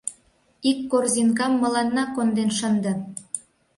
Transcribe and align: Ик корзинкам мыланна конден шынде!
Ик 0.69 0.79
корзинкам 0.91 1.53
мыланна 1.61 2.03
конден 2.15 2.49
шынде! 2.57 2.91